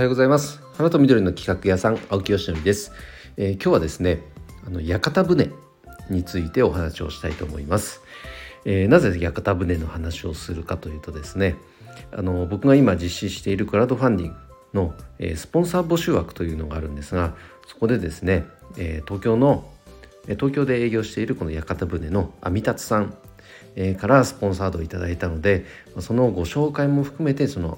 [0.00, 0.62] おはようございます。
[0.78, 2.90] 花と緑の企画屋さん青木よしのりです、
[3.36, 4.22] えー、今日はですね
[4.66, 5.50] あの屋形船
[6.08, 8.00] についてお話をしたいと思います、
[8.64, 11.56] えー、なぜ屋形船の話をするかというとですね
[12.12, 14.36] あの僕が今実施しているクラウドファンディング
[14.72, 17.34] の、えー、スポンサー募集枠というのがあるんですが
[17.66, 18.46] そこでですね、
[18.78, 19.70] え東京の
[20.24, 23.14] 東京で営業しているこの屋形船のアミタツさん
[24.00, 25.66] からスポンサードをいただいたので
[25.98, 27.76] そのご紹介も含めてその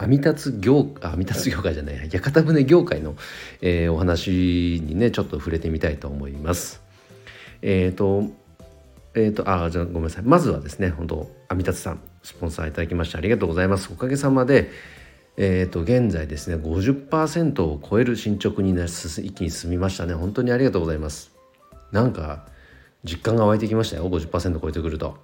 [0.00, 3.16] 網立つ業網立つ業界じゃない屋形船業界の、
[3.60, 6.82] えー、お話にねちょっと触れてみたいと思います。
[7.62, 8.24] えっ、ー、と
[9.14, 10.24] えっ、ー、とあじゃあごめんなさい。
[10.24, 13.90] まずはですね本当網立さんスポンサーいただきましてありがとうございます。
[13.92, 14.70] おかげさまで
[15.40, 20.14] えーと、現在ですね50%を超える進捗にな一気に進みましたね。
[20.14, 21.30] 本当にありがとうございます。
[21.92, 22.44] なんか
[23.04, 24.10] 実感が湧いてきましたよ。
[24.10, 25.16] 50%超えてくると。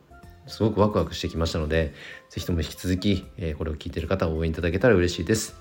[0.46, 1.94] すごくワクワクしてきましたので
[2.30, 5.56] 是非とも引き続き、え、これを聞いてる方応援いただけたら嬉しいです、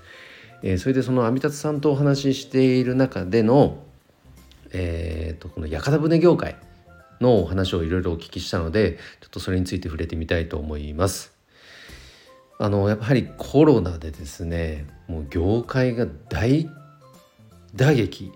[0.61, 3.83] え、それでその阿弥達さんとお話ししている中での
[4.73, 6.55] えーと、この屋形船業界
[7.21, 11.31] のお話をいろいろお聞きしたのでちょっとそれについて触れてみたいと思います。
[12.59, 16.69] あのやっぱりコロナでですねもう業界が大
[17.75, 18.31] 打撃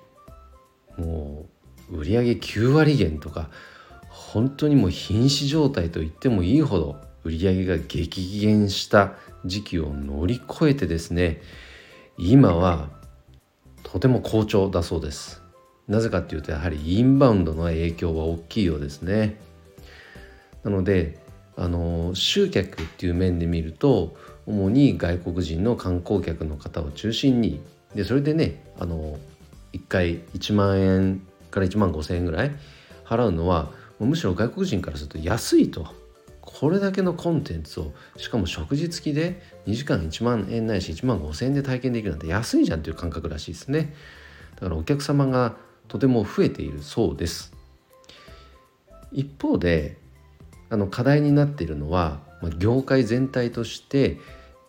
[0.97, 1.45] も
[1.91, 3.49] う売上9割減とか
[4.27, 9.13] 本当にもう瀕死状態と言ってもいいほど売り上げが激減した
[9.45, 11.41] 時期を乗り越えてですね
[12.17, 12.89] 今は
[13.83, 15.41] とても好調だそうです。
[15.87, 19.39] なぜかっていうとやはりインバウンドの影響は大きいようですね。
[20.63, 21.19] なので
[21.55, 27.61] あの集客っていう面で見ると主に外国人の観光客の方を中心に
[27.95, 29.17] でそれでねあの
[29.71, 32.51] 1回1万円から1万5千円ぐらい
[33.05, 35.87] 払うのはむしろ外国人からすると安いと。
[36.41, 43.93] これだけのコンテンツをしかも食事付きで2時間1万円ないし1万5,000円で体験できるなんて安いじゃんという感覚らしいですね。
[44.55, 45.57] だからお客様が
[45.87, 47.53] とても増えているそうです。
[49.11, 49.97] 一方で
[50.69, 52.21] あの課題になっているのは
[52.57, 54.17] 業界全体として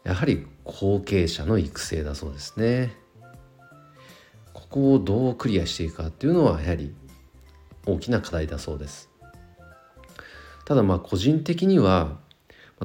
[0.04, 2.94] やはり後継者の育成だそうですね。
[4.52, 6.92] ここをどうクリアしていくかっていうのはやはり
[7.86, 9.08] 大きな課題だそうです。
[10.68, 12.18] ただまあ個人的には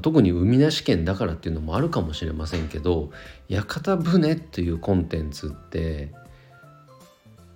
[0.02, 3.12] 特に海なし県だからっていうのもあるかもしれませんけど
[3.50, 6.14] 屋形船っていうコンテンツって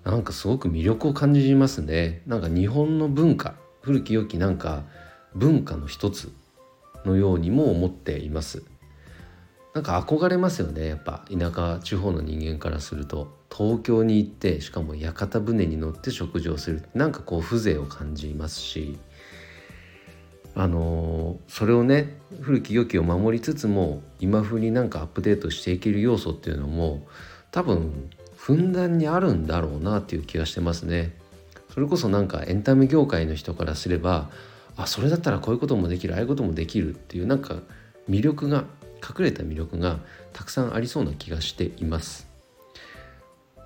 [0.04, 2.24] なんかすごく魅力を感じますね。
[2.28, 4.84] なんか日本の文化古き良きなんか
[5.34, 6.30] 文化の一つ
[7.06, 8.64] のようにも思っています。
[9.74, 13.34] なんか憧れますよねやっぱ田舎地方の人間からすると。
[13.50, 18.98] 東京に行ってしかも屋形船に乗って食事をするなんかこう風情を感じますし。
[20.60, 27.06] あのそれをね古き良きを守りつつも今風になんかアップデートしていける要素っていうのも
[27.52, 31.14] 多分ふんだんにあるんだろうなっていう気がしてますね。
[31.72, 34.32] それこそなんかエンタメ業界の人からすれば
[34.76, 37.58] あそれだったらこういうこともできるああいうこともできるっていうなんか
[38.10, 38.64] 魅力が
[39.08, 40.00] 隠れた魅力が
[40.34, 42.28] たくさんありそうな気がしています。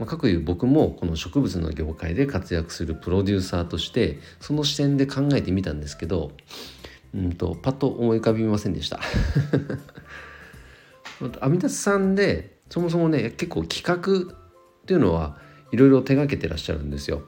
[0.01, 6.31] まあ、かくいう僕もこの植物の業界で活躍するプロデューサーとしてその視点で考えてみたんですけど
[7.13, 8.99] うんとパッと思い浮かびませんでした。
[11.39, 14.35] 阿弥陀さんでそもそもね結構企画っ
[14.87, 15.37] ていうのは
[15.71, 17.21] いろいろ手がけてらっしゃるんですよ。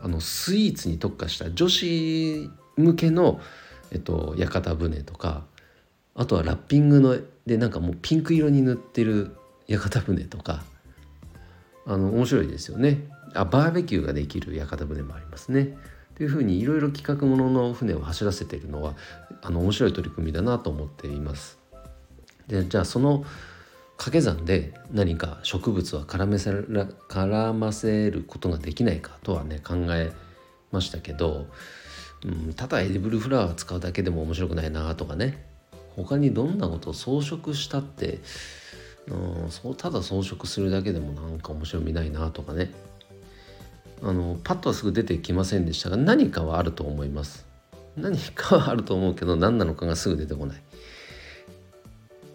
[0.00, 3.40] あのスイーツに特化した女子向けの、
[3.90, 5.44] えっと、屋形船とか
[6.14, 9.34] あとはラッピングのでなんかもうピンク色に塗ってる
[9.66, 10.62] 屋形船とか
[11.86, 13.08] あの面白いですよね。
[13.34, 15.76] あバーベキューができる屋形船もありますね。
[16.16, 18.94] というふうにいろいろ企画ものの船を走らせているのは
[19.42, 21.58] あの面白い取り組みだなと思っています。
[22.48, 23.24] でじゃあその
[23.96, 30.12] 掛け算で何か植物は絡めせ絡ませることができないかとはね考え
[30.72, 31.46] ましたけど、
[32.24, 35.46] うん、ただエディブルフラワー使うだけでも面白くないなとかね。
[35.96, 38.20] 他にどんなことを装飾したって、
[39.08, 42.72] うん、そうただ装飾するだけでもなんか面白みないなとかね。
[44.02, 47.46] あのパッとはすぐ出てきませんでしたが何かはあると思います。
[47.96, 50.62] 何かはあると思うけど何なのかがすぐ出てこない。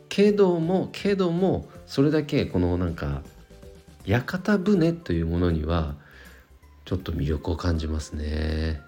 [0.09, 3.21] けどもけどもそれだけこのなんか
[4.06, 5.95] 屋形船というものには
[6.85, 8.81] ちょっと魅力を感じますね。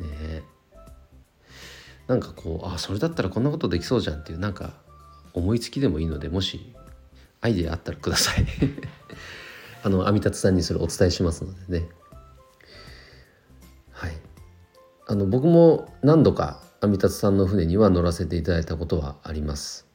[0.00, 0.42] ね。
[2.08, 4.74] なんかこうあそれだったらこんなことできそうじゃんっていうなんか
[5.34, 6.72] 思いつきでもいいのでもし
[7.40, 8.46] アイデアあったらください。
[9.82, 11.88] あの阿弥達さんにそれお伝えしますのでね。
[13.90, 14.12] はい。
[15.06, 19.86] あの僕も何度か阿弥達さんの船には乗らせていただいたことはあります。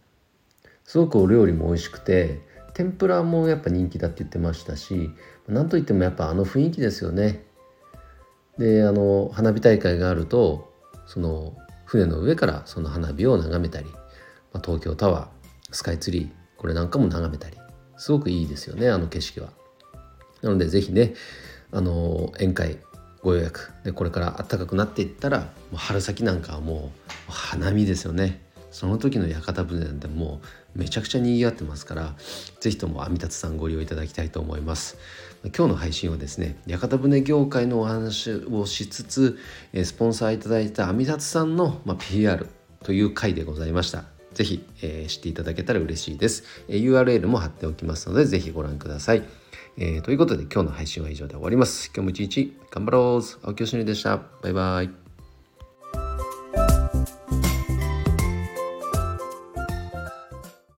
[0.86, 2.42] すごくお料理も美味しくて
[2.74, 5.12] 天ぷらもやっぱ人気だって言ってましたし
[5.48, 7.46] なんといってもやっぱあの雰囲気ですよね。
[8.58, 10.72] であの花火大会があると
[11.06, 11.56] その
[11.86, 13.88] 船の上からその花火を眺めたり、
[14.54, 15.28] まあ、東京タワー
[15.72, 17.58] スカイツリーこれなんかも眺めたり
[17.98, 19.50] すごくいいですよねあの景色は。
[20.42, 21.14] なので是非ね
[21.72, 22.78] あの宴会
[23.22, 26.92] ご予約でこれから暖かくなっていったらもう春先なんかはも
[27.30, 28.42] う花見ですよね。
[28.72, 30.42] その時の屋形船なんても
[30.76, 32.16] うめちゃくちゃ賑わってますから
[32.60, 34.98] 是非とも阿弥達さんご利用いただきたいと思います。
[35.56, 39.38] 今日の配信はですね屋形船業界のお話をしつつ
[39.84, 42.48] スポンサーいただいた阿弥達さんの、PR
[42.84, 44.13] という回でございました。
[44.34, 49.24] ぜひ、えー、知っていただけたら嬉しいです、えー URL も貼っておきますのでぜひご覧ください
[49.78, 51.88] えー、ということで今日の配信は以上で終わります。
[51.88, 54.22] 今日も一日頑張ろう青木よしのりでした。
[54.42, 55.03] バイバイ。